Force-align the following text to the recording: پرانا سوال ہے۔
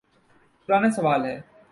پرانا 0.65 0.89
سوال 0.95 1.21
ہے۔ 1.25 1.35